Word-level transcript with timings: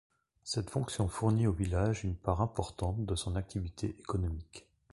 Cette 0.43 0.71
fonction 0.71 1.07
fournit 1.07 1.45
au 1.45 1.51
village 1.51 2.03
une 2.03 2.15
part 2.15 2.41
importante 2.41 3.05
de 3.05 3.13
son 3.13 3.35
activité 3.35 3.89
économique. 3.99 4.65